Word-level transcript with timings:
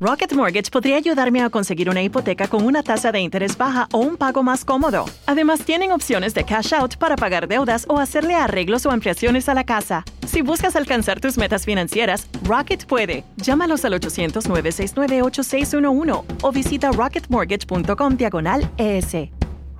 Rocket 0.00 0.32
Mortgage 0.32 0.70
podría 0.70 0.96
ayudarme 0.96 1.42
a 1.42 1.50
conseguir 1.50 1.90
una 1.90 2.00
hipoteca 2.00 2.46
con 2.46 2.64
una 2.64 2.84
tasa 2.84 3.10
de 3.10 3.18
interés 3.18 3.58
baja 3.58 3.88
o 3.92 3.98
un 3.98 4.16
pago 4.16 4.44
más 4.44 4.64
cómodo. 4.64 5.06
Además, 5.26 5.64
tienen 5.64 5.90
opciones 5.90 6.34
de 6.34 6.44
cash 6.44 6.72
out 6.72 6.94
para 6.98 7.16
pagar 7.16 7.48
deudas 7.48 7.84
o 7.88 7.98
hacerle 7.98 8.36
arreglos 8.36 8.86
o 8.86 8.92
ampliaciones 8.92 9.48
a 9.48 9.54
la 9.54 9.64
casa. 9.64 10.04
Si 10.24 10.40
buscas 10.40 10.76
alcanzar 10.76 11.18
tus 11.18 11.36
metas 11.36 11.64
financieras, 11.64 12.28
Rocket 12.44 12.86
puede. 12.86 13.24
Llámalos 13.38 13.84
al 13.84 13.94
800-969-8611 13.94 16.24
o 16.42 16.52
visita 16.52 16.92
rocketmortgage.com 16.92 18.16
diagonal 18.16 18.70
ES. 18.76 19.30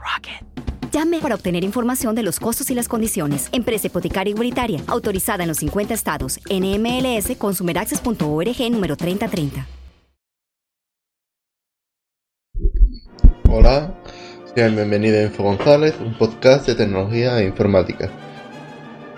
Rocket. 0.00 0.44
Llame 0.90 1.20
para 1.20 1.36
obtener 1.36 1.62
información 1.62 2.16
de 2.16 2.24
los 2.24 2.40
costos 2.40 2.68
y 2.70 2.74
las 2.74 2.88
condiciones. 2.88 3.48
Empresa 3.52 3.86
hipotecaria 3.86 4.32
igualitaria, 4.32 4.82
autorizada 4.88 5.44
en 5.44 5.48
los 5.48 5.58
50 5.58 5.94
estados. 5.94 6.40
NMLS 6.50 7.36
Consumeraccess.org 7.36 8.70
número 8.72 8.96
3030. 8.96 9.77
Hola, 13.50 13.94
sean 14.54 14.76
bienvenidos 14.76 15.20
a 15.20 15.22
Info 15.22 15.42
González, 15.42 15.94
un 16.00 16.18
podcast 16.18 16.66
de 16.66 16.74
tecnología 16.74 17.40
e 17.40 17.46
informática. 17.46 18.10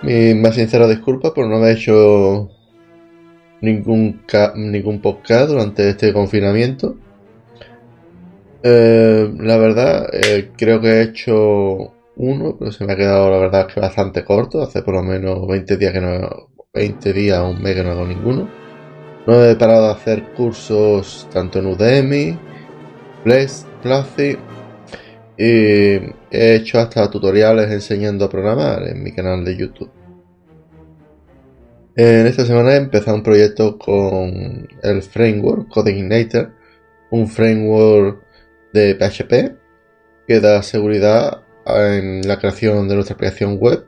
Mi 0.03 0.35
más 0.35 0.55
sincera 0.55 0.87
disculpa 0.87 1.35
por 1.35 1.49
no 1.49 1.57
haber 1.57 1.77
hecho 1.77 2.49
ningún, 3.61 4.23
ningún 4.55 5.01
podcast 5.01 5.51
durante 5.51 5.89
este 5.89 6.13
confinamiento. 6.13 6.97
Eh, 8.63 9.33
la 9.37 9.57
verdad, 9.57 10.09
eh, 10.13 10.53
creo 10.57 10.81
que 10.81 10.89
he 10.89 11.03
hecho 11.03 11.93
uno, 12.15 12.57
pero 12.57 12.71
se 12.71 12.85
me 12.85 12.93
ha 12.93 12.97
quedado 12.97 13.33
la 13.33 13.39
verdad 13.39 13.67
que 13.67 13.81
bastante 13.81 14.25
corto. 14.25 14.63
Hace 14.63 14.83
por 14.83 14.95
lo 14.95 15.03
menos 15.03 15.45
20 15.49 15.77
días 15.77 15.93
que 15.93 16.01
no 16.01 16.51
20 16.73 17.13
días, 17.13 17.41
un 17.41 17.61
mes 17.61 17.75
que 17.75 17.83
no 17.83 17.91
hago 17.91 18.07
ninguno. 18.07 18.49
No 19.27 19.45
he 19.45 19.57
parado 19.57 19.87
de 19.89 19.93
hacer 19.93 20.23
cursos 20.37 21.27
tanto 21.33 21.59
en 21.59 21.67
Udemy, 21.67 22.39
Bless, 23.25 23.67
Platzi 23.83 24.37
y 25.37 25.45
he 25.45 26.55
hecho 26.57 26.79
hasta 26.79 27.11
tutoriales 27.11 27.71
enseñando 27.71 28.27
a 28.27 28.29
programar 28.29 28.87
en 28.87 29.03
mi 29.03 29.13
canal 29.13 29.45
de 29.45 29.57
YouTube. 29.57 29.91
En 31.97 32.27
esta 32.27 32.45
semana 32.45 32.75
he 32.75 32.77
empezado 32.77 33.17
un 33.17 33.23
proyecto 33.23 33.79
con 33.79 34.69
el 34.83 35.03
framework 35.03 35.69
Codeigniter, 35.69 36.51
un 37.11 37.27
framework 37.27 38.23
de 38.73 38.95
PHP 38.95 39.57
que 40.27 40.41
da 40.41 40.63
seguridad 40.63 41.43
en 41.67 42.27
la 42.29 42.39
creación 42.39 42.89
de 42.89 42.95
nuestra 42.95 43.15
aplicación 43.15 43.57
web. 43.59 43.87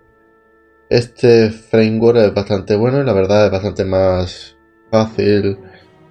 Este 0.89 1.51
framework 1.51 2.19
es 2.19 2.35
bastante 2.35 2.77
bueno 2.77 3.01
y 3.01 3.05
la 3.05 3.13
verdad 3.13 3.47
es 3.47 3.53
bastante 3.53 3.85
más 3.85 4.57
fácil 4.91 5.59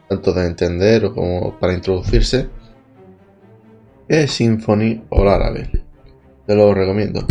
tanto 0.08 0.34
de 0.34 0.46
entender 0.46 1.12
como 1.12 1.60
para 1.60 1.74
introducirse 1.74 2.50
que 4.12 4.28
Symfony 4.28 5.06
o 5.08 5.24
Laravel. 5.24 5.86
Te 6.46 6.54
lo 6.54 6.74
recomiendo. 6.74 7.26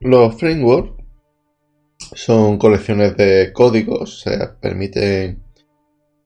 Los 0.00 0.40
frameworks 0.40 1.04
son 2.14 2.56
colecciones 2.56 3.18
de 3.18 3.52
códigos, 3.52 4.00
o 4.00 4.30
sea, 4.30 4.56
permiten 4.58 5.42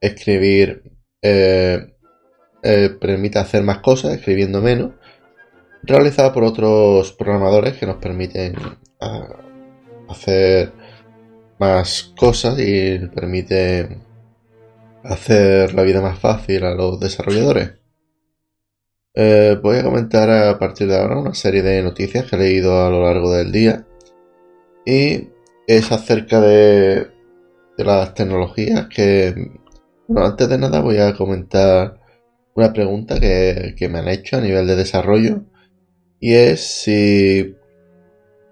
escribir 0.01 0.85
eh, 1.23 1.95
eh, 2.63 2.91
permite 3.01 3.41
hacer 3.41 3.65
más 3.65 3.79
cosas 3.79 4.15
escribiendo 4.15 4.63
menos, 4.63 4.93
realizada 5.83 6.33
por 6.33 6.45
otros 6.45 7.13
programadores 7.15 7.75
que 7.75 7.87
nos 7.87 7.97
permiten 7.97 8.55
ah, 9.01 9.41
hacer 10.09 10.73
más 11.59 12.15
cosas 12.17 12.61
y 12.61 12.97
permite 13.09 14.07
hacer 15.05 15.75
la 15.75 15.83
vida 15.83 16.01
más 16.01 16.19
fácil 16.19 16.65
a 16.65 16.75
los 16.75 17.01
desarrolladores. 17.01 17.73
Eh, 19.15 19.59
voy 19.63 19.79
a 19.79 19.83
comentar 19.83 20.31
a 20.31 20.59
partir 20.59 20.87
de 20.87 20.97
ahora 20.97 21.19
una 21.19 21.35
serie 21.35 21.63
de 21.63 21.83
noticias 21.83 22.25
que 22.27 22.37
he 22.37 22.39
leído 22.39 22.85
a 22.85 22.91
lo 22.91 23.03
largo 23.03 23.33
del 23.33 23.51
día 23.51 23.85
y 24.85 25.29
es 25.67 25.91
acerca 25.93 26.41
de, 26.41 27.09
las 27.79 28.15
tecnologías 28.15 28.89
que 28.89 29.35
bueno, 30.09 30.27
antes 30.27 30.49
de 30.49 30.59
nada 30.59 30.81
voy 30.81 30.99
a 30.99 31.15
comentar 31.15 32.01
una 32.55 32.73
pregunta 32.73 33.21
que, 33.21 33.89
me 33.91 33.99
han 33.99 34.09
hecho 34.09 34.37
a 34.37 34.41
nivel 34.41 34.67
de 34.67 34.77
desarrollo 34.77 35.43
y 36.21 36.35
es 36.35 36.61
si 36.61 37.57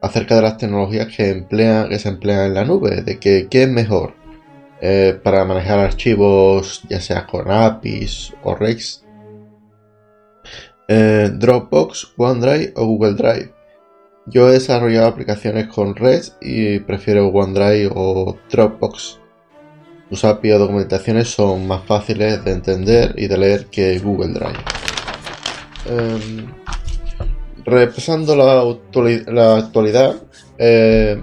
acerca 0.00 0.36
de 0.36 0.42
las 0.42 0.58
tecnologías 0.58 1.08
que 1.14 1.30
emplean, 1.30 1.88
que 1.88 1.98
se 1.98 2.08
emplean 2.08 2.46
en 2.46 2.54
la 2.54 2.64
nube, 2.64 3.02
de 3.02 3.18
que 3.18 3.48
qué 3.48 3.64
es 3.64 3.68
mejor 3.68 4.14
eh, 4.88 5.18
para 5.20 5.44
manejar 5.44 5.80
archivos, 5.80 6.82
ya 6.88 7.00
sea 7.00 7.26
con 7.26 7.50
APIs 7.50 8.32
o 8.44 8.54
REX, 8.54 9.04
eh, 10.86 11.28
Dropbox, 11.34 12.12
OneDrive 12.16 12.72
o 12.76 12.86
Google 12.86 13.14
Drive. 13.14 13.52
Yo 14.26 14.48
he 14.48 14.52
desarrollado 14.52 15.08
aplicaciones 15.08 15.66
con 15.66 15.96
REX 15.96 16.36
y 16.40 16.78
prefiero 16.78 17.26
OneDrive 17.30 17.90
o 17.96 18.38
Dropbox. 18.48 19.18
Sus 20.08 20.24
API 20.24 20.52
o 20.52 20.58
documentaciones 20.60 21.30
son 21.30 21.66
más 21.66 21.82
fáciles 21.84 22.44
de 22.44 22.52
entender 22.52 23.12
y 23.18 23.26
de 23.26 23.38
leer 23.38 23.66
que 23.66 23.98
Google 23.98 24.34
Drive. 24.34 24.60
Em, 25.86 26.46
repasando 27.64 28.36
la, 28.36 28.60
actualidad, 29.56 30.14
eh, 30.58 31.20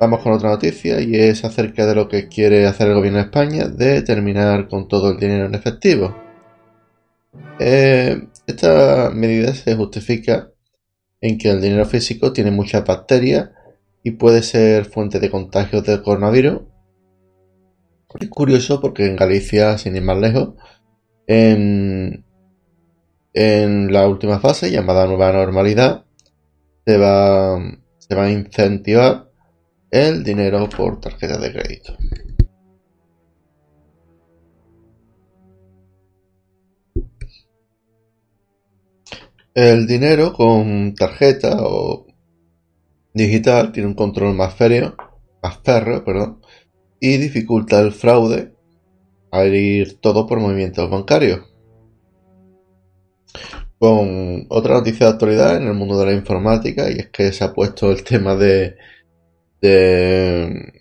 vamos 0.00 0.22
con 0.22 0.32
otra 0.32 0.50
noticia 0.50 1.00
y 1.00 1.14
es 1.14 1.44
acerca 1.44 1.86
de 1.86 1.94
lo 1.94 2.08
que 2.08 2.28
quiere 2.28 2.66
hacer 2.66 2.88
el 2.88 2.94
gobierno 2.94 3.18
de 3.18 3.24
España 3.24 3.68
de 3.68 4.02
terminar 4.02 4.68
con 4.68 4.88
todo 4.88 5.10
el 5.10 5.18
dinero 5.18 5.46
en 5.46 5.54
efectivo. 5.54 6.16
Eh, 7.58 8.26
esta 8.46 9.10
medida 9.14 9.54
se 9.54 9.76
justifica 9.76 10.50
en 11.20 11.38
que 11.38 11.50
el 11.50 11.60
dinero 11.60 11.84
físico 11.84 12.32
tiene 12.32 12.50
muchas 12.50 12.84
bacterias 12.84 13.50
y 14.02 14.12
puede 14.12 14.42
ser 14.42 14.86
fuente 14.86 15.20
de 15.20 15.30
contagios 15.30 15.84
del 15.84 16.02
coronavirus 16.02 16.62
es 18.18 18.28
curioso 18.28 18.80
porque 18.80 19.06
en 19.06 19.16
Galicia, 19.16 19.78
sin 19.78 19.96
ir 19.96 20.02
más 20.02 20.18
lejos, 20.18 20.54
en, 21.26 22.24
la 23.32 24.08
última 24.08 24.40
fase, 24.40 24.70
llamada 24.70 25.06
nueva 25.06 25.32
normalidad, 25.32 26.04
se 26.84 26.98
va, 26.98 27.58
se 27.98 28.14
va 28.14 28.24
a 28.24 28.30
incentivar 28.30 29.29
el 29.90 30.22
dinero 30.22 30.68
por 30.68 31.00
tarjeta 31.00 31.38
de 31.38 31.52
crédito. 31.52 31.96
El 39.54 39.86
dinero 39.86 40.32
con 40.32 40.94
tarjeta 40.94 41.56
o 41.60 42.06
digital 43.12 43.72
tiene 43.72 43.88
un 43.88 43.94
control 43.94 44.34
más 44.34 44.54
férreo, 44.54 44.94
más 45.42 45.58
férreo, 45.64 46.04
perdón, 46.04 46.40
y 47.00 47.16
dificulta 47.16 47.80
el 47.80 47.92
fraude 47.92 48.54
al 49.32 49.54
ir 49.54 50.00
todo 50.00 50.26
por 50.26 50.38
movimientos 50.38 50.88
bancarios. 50.88 51.40
Con 53.78 54.46
otra 54.50 54.74
noticia 54.74 55.06
de 55.06 55.12
actualidad 55.12 55.56
en 55.56 55.66
el 55.66 55.74
mundo 55.74 55.98
de 55.98 56.06
la 56.06 56.12
informática 56.12 56.90
y 56.90 56.98
es 56.98 57.08
que 57.08 57.32
se 57.32 57.42
ha 57.44 57.52
puesto 57.52 57.90
el 57.90 58.04
tema 58.04 58.36
de, 58.36 58.76
de, 59.60 60.72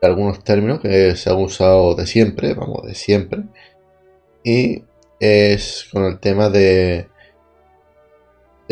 algunos 0.00 0.42
términos 0.42 0.80
que 0.80 1.14
se 1.16 1.30
han 1.30 1.36
usado 1.36 1.94
de 1.94 2.06
siempre, 2.06 2.54
vamos, 2.54 2.82
de 2.84 2.94
siempre, 2.94 3.44
y 4.44 4.84
es 5.20 5.86
con 5.92 6.04
el 6.04 6.18
tema 6.18 6.48
de 6.48 7.06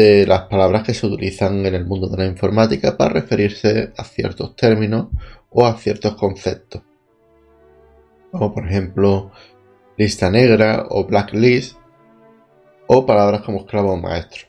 de 0.01 0.27
las 0.27 0.43
palabras 0.43 0.83
que 0.83 0.95
se 0.95 1.07
utilizan 1.07 1.67
en 1.67 1.75
el 1.75 1.85
mundo 1.85 2.09
de 2.09 2.17
la 2.17 2.27
informática 2.27 2.97
para 2.97 3.13
referirse 3.13 3.93
a 3.97 4.05
ciertos 4.05 4.57
términos 4.57 5.09
o 5.51 5.67
a 5.67 5.77
ciertos 5.77 6.15
conceptos. 6.15 6.83
Como 8.31 8.55
por 8.55 8.67
ejemplo 8.67 9.31
lista 9.97 10.31
negra 10.31 10.87
o 10.89 11.05
blacklist 11.05 11.77
o 12.87 13.05
palabras 13.05 13.43
como 13.43 13.59
esclavo 13.61 13.97
maestro. 13.97 14.47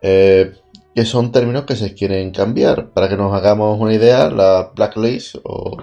Eh, 0.00 0.52
que 0.94 1.04
son 1.04 1.32
términos 1.32 1.64
que 1.64 1.76
se 1.76 1.94
quieren 1.94 2.30
cambiar. 2.32 2.90
Para 2.90 3.08
que 3.08 3.16
nos 3.16 3.34
hagamos 3.34 3.80
una 3.80 3.94
idea, 3.94 4.30
la 4.30 4.72
blacklist 4.74 5.36
o 5.44 5.76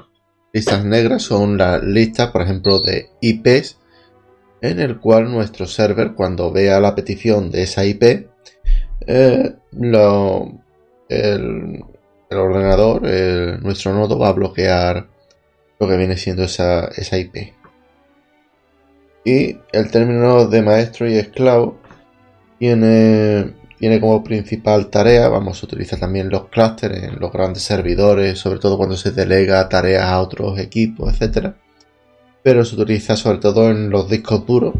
listas 0.53 0.85
negras 0.85 1.23
son 1.23 1.57
las 1.57 1.83
listas, 1.83 2.31
por 2.31 2.41
ejemplo, 2.41 2.79
de 2.79 3.09
IPs 3.21 3.77
en 4.61 4.79
el 4.79 4.99
cual 4.99 5.31
nuestro 5.31 5.65
server 5.67 6.13
cuando 6.13 6.51
vea 6.51 6.79
la 6.79 6.95
petición 6.95 7.49
de 7.49 7.63
esa 7.63 7.85
IP 7.85 8.27
eh, 9.07 9.55
el, 11.09 11.83
ordenador, 12.29 13.01
nuestro 13.63 13.93
nodo 13.93 14.19
va 14.19 14.29
a 14.29 14.33
bloquear 14.33 15.07
lo 15.79 15.87
que 15.87 15.97
viene 15.97 16.17
siendo 16.17 16.43
esa, 16.43 16.87
esa 16.89 17.17
IP. 17.17 17.53
Y 19.25 19.57
el 19.71 19.89
término 19.91 20.45
de 20.47 20.61
maestro 20.61 21.09
y 21.09 21.15
esclavo 21.15 21.79
tiene, 22.59 23.55
tiene 23.79 24.01
como 24.01 24.23
principal 24.23 24.89
tarea, 24.89 25.29
vamos 25.29 25.63
a 25.63 25.65
utilizar 25.65 25.99
también 25.99 26.29
los 26.29 26.49
clústeres 26.49 27.03
en 27.03 27.19
los 27.19 27.31
grandes 27.31 27.63
servidores, 27.63 28.37
sobre 28.37 28.59
todo 28.59 28.77
cuando 28.77 28.97
se 28.97 29.11
delega 29.11 29.69
tareas 29.69 30.03
a 30.03 30.19
otros 30.19 30.59
equipos, 30.59 31.13
etcétera. 31.13 31.55
Pero 32.43 32.65
se 32.65 32.75
utiliza 32.75 33.15
sobre 33.15 33.39
todo 33.39 33.71
en 33.71 33.89
los 33.89 34.09
discos 34.09 34.45
duros. 34.45 34.73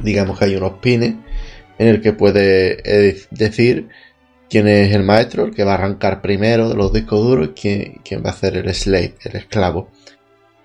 Digamos 0.00 0.38
que 0.38 0.46
hay 0.46 0.56
unos 0.56 0.74
pines 0.74 1.14
en 1.78 1.88
el 1.88 2.00
que 2.00 2.12
puede 2.12 2.78
eh, 2.84 3.16
decir 3.30 3.88
quién 4.48 4.68
es 4.68 4.94
el 4.94 5.02
maestro, 5.02 5.44
el 5.44 5.54
que 5.54 5.64
va 5.64 5.72
a 5.72 5.74
arrancar 5.74 6.22
primero 6.22 6.68
de 6.68 6.76
los 6.76 6.92
discos 6.92 7.20
duros, 7.20 7.48
y 7.48 7.60
quién, 7.60 8.00
quién 8.04 8.22
va 8.24 8.30
a 8.30 8.32
hacer 8.32 8.56
el 8.56 8.72
slave, 8.74 9.14
el 9.24 9.36
esclavo. 9.36 9.90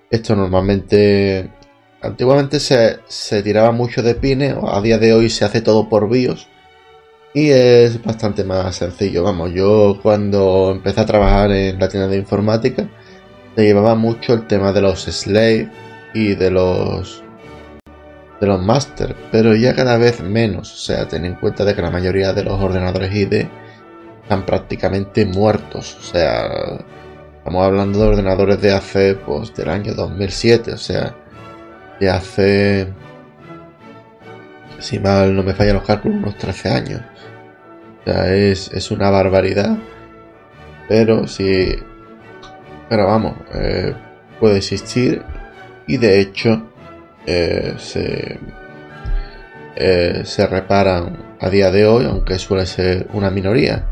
Esto 0.09 0.35
normalmente 0.35 1.49
Antiguamente 2.01 2.59
se, 2.59 3.43
tiraba 3.43 3.71
mucho 3.71 4.01
de 4.01 4.15
pines, 4.15 4.55
a 4.67 4.81
día 4.81 4.97
de 4.97 5.13
hoy 5.13 5.29
se 5.29 5.45
hace 5.45 5.61
todo 5.61 5.87
por 5.87 6.09
BIOS 6.09 6.47
y 7.33 7.49
es 7.49 8.03
bastante 8.03 8.43
más 8.43 8.75
sencillo. 8.75 9.23
Vamos, 9.23 9.53
yo 9.53 9.99
cuando 10.01 10.71
empecé 10.71 11.01
a 11.01 11.05
trabajar 11.05 11.51
en 11.51 11.79
la 11.79 11.87
tienda 11.89 12.07
de 12.07 12.17
informática 12.17 12.87
se 13.55 13.63
llevaba 13.63 13.95
mucho 13.95 14.33
el 14.33 14.47
tema 14.47 14.71
de 14.71 14.81
los 14.81 15.03
slave 15.03 15.69
y 16.13 16.35
de 16.35 16.51
los 16.51 17.23
de 18.39 18.47
los 18.47 18.61
master, 18.61 19.15
pero 19.31 19.55
ya 19.55 19.75
cada 19.75 19.97
vez 19.97 20.21
menos. 20.21 20.73
O 20.73 20.77
sea, 20.77 21.07
ten 21.07 21.25
en 21.25 21.35
cuenta 21.35 21.63
de 21.63 21.75
que 21.75 21.81
la 21.81 21.91
mayoría 21.91 22.33
de 22.33 22.43
los 22.43 22.59
ordenadores 22.59 23.13
ID 23.13 23.45
están 24.23 24.45
prácticamente 24.45 25.25
muertos. 25.25 25.95
O 25.99 26.03
sea, 26.03 26.49
estamos 27.37 27.63
hablando 27.63 27.99
de 27.99 28.07
ordenadores 28.07 28.59
de 28.59 28.73
hace 28.73 29.15
pues 29.15 29.53
del 29.53 29.69
año 29.69 29.93
2007. 29.93 30.73
O 30.73 30.77
sea, 30.77 31.15
de 31.99 32.09
hace, 32.09 32.87
si 34.79 34.97
mal 34.99 35.35
no 35.35 35.43
me 35.43 35.53
fallan 35.53 35.75
los 35.75 35.85
cálculos, 35.85 36.17
unos 36.17 36.37
13 36.39 36.69
años. 36.69 37.01
O 38.01 38.03
sea, 38.03 38.33
es, 38.33 38.91
una 38.91 39.09
barbaridad. 39.09 39.77
Pero 40.87 41.27
sí, 41.27 41.75
pero 42.89 43.07
vamos, 43.07 43.35
eh, 43.53 43.93
puede 44.39 44.57
existir 44.57 45.21
y 45.87 45.97
de 45.97 46.19
hecho 46.19 46.63
eh, 47.25 47.75
se, 47.77 48.39
eh, 49.75 50.21
se 50.25 50.47
reparan 50.47 51.35
a 51.39 51.49
día 51.49 51.71
de 51.71 51.85
hoy, 51.85 52.05
aunque 52.05 52.37
suele 52.39 52.65
ser 52.65 53.07
una 53.13 53.29
minoría. 53.29 53.87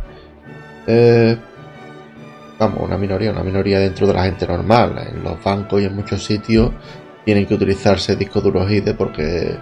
vamos, 2.57 2.79
una 2.81 2.97
minoría, 2.97 3.31
una 3.31 3.43
minoría 3.43 3.79
dentro 3.79 4.07
de 4.07 4.13
la 4.13 4.23
gente 4.23 4.45
normal. 4.47 5.07
En 5.09 5.23
los 5.23 5.41
bancos 5.41 5.81
y 5.81 5.85
en 5.85 5.95
muchos 5.95 6.23
sitios 6.25 6.71
tienen 7.23 7.45
que 7.45 7.53
utilizarse 7.53 8.15
discos 8.15 8.43
duros 8.43 8.69
ID 8.69 8.95
porque 8.95 9.55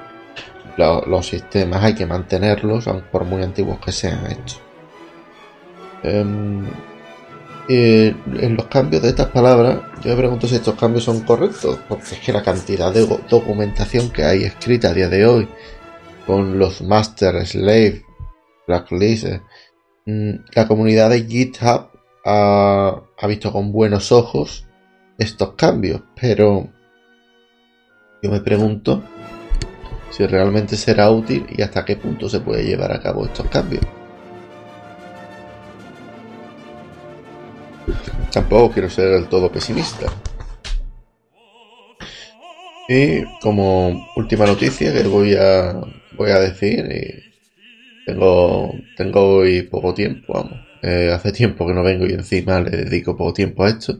los 0.77 1.27
sistemas 1.27 1.83
hay 1.83 1.95
que 1.95 2.05
mantenerlos, 2.05 2.87
por 3.11 3.25
muy 3.25 3.43
antiguos 3.43 3.79
que 3.79 3.91
sean 3.91 4.25
estos. 4.27 4.61
Em, 6.03 6.65
en 7.69 8.55
los 8.55 8.67
cambios 8.67 9.01
de 9.01 9.09
estas 9.09 9.27
palabras, 9.27 9.81
yo 10.03 10.11
me 10.11 10.17
pregunto 10.17 10.47
si 10.47 10.55
estos 10.55 10.75
cambios 10.75 11.03
son 11.03 11.21
correctos, 11.21 11.79
porque 11.89 12.15
es 12.15 12.19
que 12.19 12.31
la 12.31 12.43
cantidad 12.43 12.93
de 12.93 13.05
documentación 13.29 14.09
que 14.09 14.23
hay 14.23 14.43
escrita 14.43 14.89
a 14.89 14.93
día 14.93 15.09
de 15.09 15.25
hoy, 15.25 15.49
con 16.25 16.59
los 16.59 16.81
master, 16.81 17.45
slave, 17.45 18.03
blacklist, 18.67 19.27
mm, 20.05 20.31
la 20.53 20.67
comunidad 20.67 21.09
de 21.09 21.25
GitHub 21.25 21.89
ha 22.23 23.27
visto 23.27 23.51
con 23.51 23.71
buenos 23.71 24.11
ojos 24.11 24.65
estos 25.17 25.53
cambios, 25.55 26.01
pero 26.19 26.69
yo 28.21 28.31
me 28.31 28.41
pregunto 28.41 29.03
si 30.17 30.25
realmente 30.25 30.75
será 30.75 31.11
útil 31.11 31.45
y 31.55 31.61
hasta 31.61 31.85
qué 31.85 31.95
punto 31.95 32.27
se 32.27 32.39
puede 32.39 32.63
llevar 32.63 32.91
a 32.91 32.99
cabo 32.99 33.25
estos 33.25 33.47
cambios. 33.49 33.83
Tampoco 38.31 38.73
quiero 38.73 38.89
ser 38.89 39.11
del 39.11 39.27
todo 39.27 39.51
pesimista. 39.51 40.07
Y 42.89 43.23
como 43.41 44.07
última 44.15 44.47
noticia 44.47 44.91
que 44.91 45.03
voy 45.03 45.35
a, 45.35 45.79
voy 46.17 46.31
a 46.31 46.39
decir, 46.39 47.23
tengo, 48.07 48.73
tengo 48.95 49.37
hoy 49.37 49.61
poco 49.63 49.93
tiempo, 49.93 50.33
vamos. 50.33 50.59
Eh, 50.81 51.11
hace 51.13 51.31
tiempo 51.31 51.67
que 51.67 51.73
no 51.73 51.83
vengo 51.83 52.07
y 52.07 52.13
encima 52.13 52.59
le 52.59 52.71
dedico 52.71 53.15
poco 53.15 53.33
tiempo 53.33 53.65
a 53.65 53.69
esto. 53.69 53.99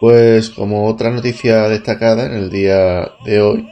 Pues 0.00 0.50
como 0.50 0.86
otra 0.88 1.10
noticia 1.10 1.68
destacada 1.68 2.26
en 2.26 2.32
el 2.32 2.50
día 2.50 3.12
de 3.24 3.40
hoy 3.40 3.68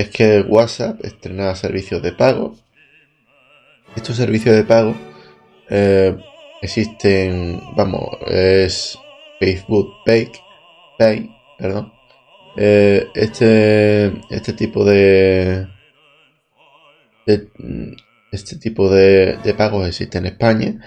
es 0.00 0.10
que 0.10 0.40
WhatsApp 0.40 1.04
estrena 1.04 1.54
servicios 1.54 2.02
de 2.02 2.12
pago. 2.12 2.56
Estos 3.96 4.16
servicios 4.16 4.54
de 4.54 4.64
pago 4.64 4.94
eh, 5.68 6.16
existen, 6.62 7.60
vamos, 7.76 8.08
es 8.26 8.98
Facebook 9.38 9.88
Pay, 10.04 10.30
Pay 10.98 11.30
perdón. 11.58 11.92
Eh, 12.56 13.06
este, 13.14 14.12
este 14.30 14.52
tipo 14.54 14.84
de, 14.84 15.68
este 18.32 18.56
tipo 18.56 18.90
de, 18.90 19.38
de 19.44 19.54
pagos 19.54 19.86
existe 19.86 20.18
en 20.18 20.26
España 20.26 20.80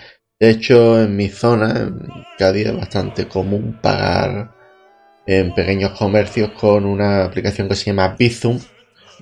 de 0.43 0.49
hecho, 0.49 1.01
en 1.01 1.15
mi 1.15 1.29
zona, 1.29 1.71
en 1.71 2.01
Cádiz, 2.37 2.67
es 2.67 2.75
bastante 2.75 3.29
común 3.29 3.79
pagar 3.81 4.51
en 5.25 5.55
pequeños 5.55 5.91
comercios 5.97 6.51
con 6.51 6.85
una 6.85 7.23
aplicación 7.23 7.69
que 7.69 7.75
se 7.75 7.85
llama 7.85 8.17
Bizum. 8.19 8.59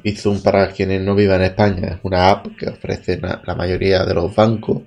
Bizum, 0.03 0.41
para 0.41 0.71
quienes 0.71 1.01
no 1.01 1.15
vivan 1.15 1.41
en 1.41 1.47
España, 1.47 1.87
es 1.89 1.99
una 2.03 2.29
app 2.29 2.47
que 2.57 2.69
ofrece 2.69 3.19
la 3.19 3.55
mayoría 3.55 4.03
de 4.05 4.13
los 4.13 4.33
bancos. 4.35 4.81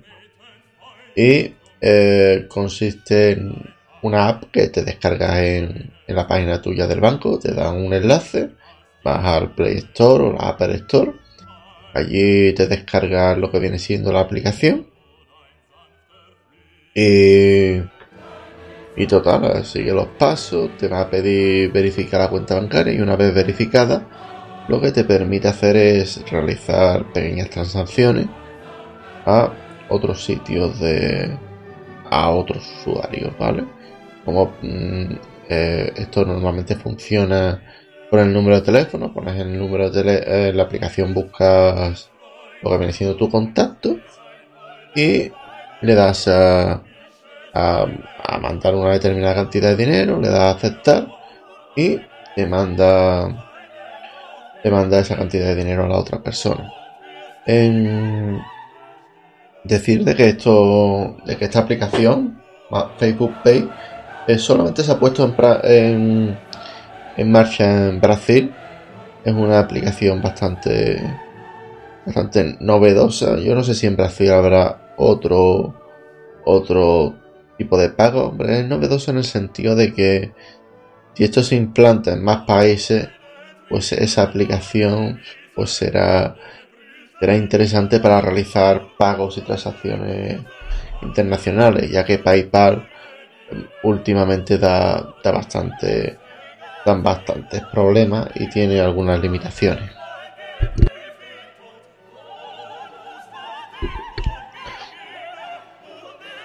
Y 1.15 1.53
eh, 1.79 2.45
consiste 2.49 3.31
en 3.31 3.53
una 4.01 4.27
app 4.27 4.45
que 4.51 4.67
te 4.67 4.83
descargas 4.83 5.37
en, 5.39 5.91
en, 6.07 6.15
la 6.15 6.27
página 6.27 6.61
tuya 6.61 6.87
del 6.87 6.99
banco, 6.99 7.39
te 7.39 7.53
dan 7.53 7.77
un 7.77 7.93
enlace, 7.93 8.49
vas 9.03 9.25
al 9.25 9.55
Play 9.55 9.77
Store 9.77 10.23
o 10.23 10.33
la 10.33 10.49
Apple 10.49 10.75
Store. 10.75 11.13
Allí 11.93 12.53
te 12.53 12.67
descargas 12.67 13.37
lo 13.37 13.49
que 13.49 13.59
viene 13.59 13.79
siendo 13.79 14.11
la 14.11 14.19
aplicación 14.19 14.87
y, 16.97 17.81
y 18.95 19.07
total, 19.07 19.65
sigue 19.65 19.91
los 19.91 20.07
pasos, 20.07 20.77
te 20.77 20.87
va 20.87 21.01
a 21.01 21.09
pedir 21.09 21.69
verificar 21.73 22.21
la 22.21 22.29
cuenta 22.29 22.55
bancaria 22.55 22.93
y 22.93 23.01
una 23.01 23.17
vez 23.17 23.33
verificada, 23.33 24.07
lo 24.67 24.81
que 24.81 24.91
te 24.91 25.03
permite 25.03 25.47
hacer 25.47 25.75
es 25.77 26.29
realizar 26.29 27.11
pequeñas 27.13 27.49
transacciones 27.49 28.27
a 29.25 29.51
otros 29.89 30.23
sitios 30.23 30.79
de 30.79 31.37
a 32.09 32.29
otros 32.29 32.63
usuarios, 32.79 33.37
¿vale? 33.37 33.65
Como 34.23 34.53
mm, 34.61 35.13
eh, 35.49 35.91
esto 35.95 36.25
normalmente 36.25 36.75
funciona 36.75 37.61
con 38.09 38.19
el 38.19 38.33
número 38.33 38.55
de 38.57 38.61
teléfono, 38.61 39.13
pones 39.13 39.39
el 39.39 39.57
número 39.57 39.89
de 39.89 40.23
eh, 40.25 40.53
la 40.53 40.63
aplicación 40.63 41.13
buscas 41.13 42.09
lo 42.61 42.71
que 42.71 42.77
viene 42.77 42.93
siendo 42.93 43.15
tu 43.15 43.29
contacto 43.29 43.97
y 44.95 45.31
le 45.81 45.95
das 45.95 46.27
a, 46.27 46.81
a, 47.53 47.87
mandar 48.41 48.75
una 48.75 48.93
determinada 48.93 49.35
cantidad 49.35 49.69
de 49.69 49.75
dinero, 49.75 50.19
le 50.19 50.29
das 50.29 50.39
a 50.39 50.51
aceptar 50.51 51.07
y 51.75 51.99
te 52.35 52.45
manda, 52.47 53.44
te 54.65 54.71
manda 54.71 54.97
esa 54.97 55.15
cantidad 55.15 55.45
de 55.45 55.53
dinero 55.57 55.85
a 55.85 55.87
la 55.87 55.99
otra 55.99 56.23
persona. 56.23 56.73
En 57.45 58.41
decir 59.63 60.03
de 60.03 60.15
que 60.15 60.29
esto, 60.29 61.17
de 61.23 61.37
que 61.37 61.45
esta 61.45 61.59
aplicación, 61.59 62.41
Facebook 62.97 63.35
Pay, 63.43 63.69
solamente 64.39 64.81
se 64.81 64.91
ha 64.91 64.97
puesto 64.97 65.31
en, 65.65 66.35
marcha 67.27 67.89
en 67.89 68.01
Brasil. 68.01 68.55
Es 69.23 69.33
una 69.35 69.59
aplicación 69.59 70.19
bastante 70.23 70.99
bastante 72.03 72.57
novedosa. 72.59 73.37
Yo 73.37 73.53
no 73.53 73.61
sé 73.61 73.75
si 73.75 73.85
en 73.85 73.95
Brasil 73.95 74.31
habrá 74.31 74.95
otro 74.97 75.75
otro 76.43 77.13
tipo 77.59 77.77
de 77.77 77.89
pago. 77.89 78.29
Hombre, 78.29 78.61
es 78.61 78.65
novedoso 78.65 79.11
en 79.11 79.17
el 79.17 79.25
sentido 79.25 79.75
de 79.75 79.93
que 79.93 80.33
si 81.13 81.23
esto 81.23 81.43
se 81.43 81.55
implanta 81.55 82.13
en 82.13 82.23
más 82.23 82.47
países, 82.47 83.09
pues 83.69 83.91
esa 83.91 84.23
aplicación 84.23 85.21
pues 85.55 85.71
será, 85.71 86.35
será 87.19 87.35
interesante 87.35 87.99
para 87.99 88.21
realizar 88.21 88.87
pagos 88.97 89.37
y 89.37 89.41
transacciones 89.41 90.41
internacionales, 91.01 91.89
ya 91.89 92.03
que 92.03 92.19
PayPal 92.19 92.87
últimamente 93.83 94.57
da, 94.57 95.15
da 95.23 95.31
bastante 95.31 96.17
dan 96.85 97.01
bastantes 97.01 97.63
problemas 97.63 98.29
y 98.35 98.47
tiene 98.47 98.79
algunas 98.79 99.19
limitaciones. 99.19 99.89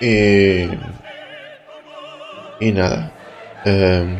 Y, 0.00 0.62
y 2.58 2.72
nada. 2.72 3.12
Em, 3.66 4.18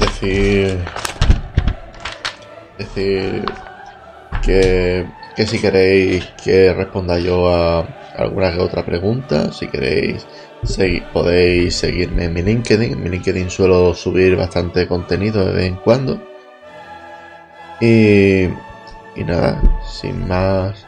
decir. 0.00 1.03
Decir 2.78 3.44
que 4.44 5.06
que 5.34 5.46
si 5.46 5.58
queréis 5.58 6.24
que 6.42 6.72
responda 6.72 7.18
yo 7.18 7.48
a 7.48 7.80
alguna 8.16 8.52
que 8.52 8.60
otra 8.60 8.84
pregunta, 8.84 9.52
si 9.52 9.66
queréis 9.66 10.26
podéis 11.12 11.74
seguirme 11.74 12.24
en 12.24 12.34
mi 12.34 12.42
LinkedIn. 12.42 12.92
En 12.92 13.02
mi 13.02 13.10
LinkedIn 13.10 13.50
suelo 13.50 13.94
subir 13.94 14.36
bastante 14.36 14.86
contenido 14.86 15.44
de 15.44 15.52
vez 15.52 15.66
en 15.66 15.76
cuando. 15.76 16.20
Y, 17.80 18.44
y 19.16 19.24
nada, 19.26 19.60
sin 19.86 20.26
más, 20.26 20.86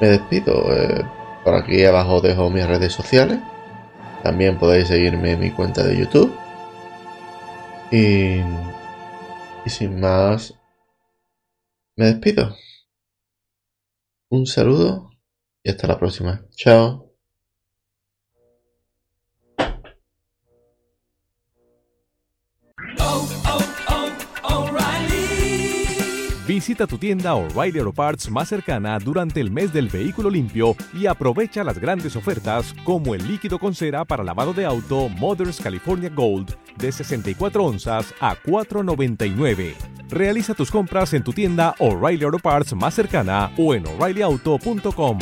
me 0.00 0.08
despido. 0.08 0.72
Eh, 0.72 1.04
por 1.44 1.54
aquí 1.54 1.84
abajo 1.84 2.20
dejo 2.20 2.50
mis 2.50 2.66
redes 2.66 2.92
sociales. 2.92 3.38
También 4.22 4.58
podéis 4.58 4.88
seguirme 4.88 5.32
en 5.32 5.40
mi 5.40 5.50
cuenta 5.50 5.84
de 5.84 5.98
YouTube. 5.98 6.34
Y, 7.90 8.40
y 9.64 9.70
sin 9.70 10.00
más, 10.00 10.54
me 11.96 12.06
despido. 12.06 12.56
Un 14.30 14.46
saludo 14.46 15.10
y 15.62 15.70
hasta 15.70 15.86
la 15.86 15.98
próxima. 15.98 16.44
Chao. 16.56 17.04
Visita 26.46 26.86
tu 26.86 26.98
tienda 26.98 27.34
O'Reilly 27.34 27.78
Auto 27.78 27.92
Parts 27.94 28.30
más 28.30 28.50
cercana 28.50 28.98
durante 28.98 29.40
el 29.40 29.50
mes 29.50 29.72
del 29.72 29.88
vehículo 29.88 30.28
limpio 30.28 30.76
y 30.92 31.06
aprovecha 31.06 31.64
las 31.64 31.78
grandes 31.78 32.16
ofertas 32.16 32.74
como 32.84 33.14
el 33.14 33.26
líquido 33.26 33.58
con 33.58 33.74
cera 33.74 34.04
para 34.04 34.22
lavado 34.22 34.52
de 34.52 34.66
auto 34.66 35.08
Mothers 35.08 35.58
California 35.58 36.10
Gold 36.10 36.54
de 36.76 36.92
64 36.92 37.64
onzas 37.64 38.12
a 38.20 38.36
4.99. 38.36 39.93
Realiza 40.14 40.54
tus 40.54 40.70
compras 40.70 41.12
en 41.12 41.24
tu 41.24 41.32
tienda 41.32 41.74
O'Reilly 41.80 42.22
Auto 42.22 42.38
Parts 42.38 42.72
más 42.76 42.94
cercana 42.94 43.50
o 43.58 43.74
en 43.74 43.84
o'ReillyAuto.com. 43.84 45.18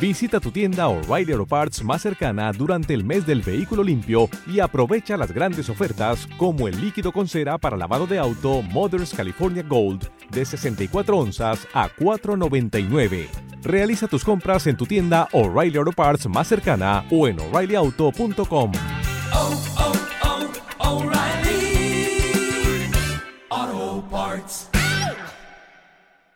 Visita 0.00 0.38
tu 0.38 0.52
tienda 0.52 0.86
O'Reilly 0.86 1.32
Auto 1.32 1.46
Parts 1.46 1.82
más 1.82 2.02
cercana 2.02 2.52
durante 2.52 2.94
el 2.94 3.02
mes 3.02 3.26
del 3.26 3.42
vehículo 3.42 3.82
limpio 3.82 4.28
y 4.46 4.60
aprovecha 4.60 5.16
las 5.16 5.32
grandes 5.32 5.68
ofertas 5.68 6.28
como 6.36 6.68
el 6.68 6.80
líquido 6.80 7.10
con 7.10 7.26
cera 7.26 7.58
para 7.58 7.76
lavado 7.76 8.06
de 8.06 8.20
auto 8.20 8.62
Mothers 8.62 9.12
California 9.12 9.64
Gold 9.64 10.08
de 10.30 10.44
64 10.44 11.18
onzas 11.18 11.66
a 11.74 11.88
4.99. 11.88 13.47
Realiza 13.62 14.06
tus 14.06 14.24
compras 14.24 14.66
en 14.66 14.76
tu 14.76 14.86
tienda 14.86 15.28
O'Reilly 15.32 15.78
Auto 15.78 15.92
Parts 15.92 16.28
más 16.28 16.48
cercana 16.48 17.04
o 17.10 17.28
en 17.28 17.38
o'ReillyAuto.com. 17.40 18.72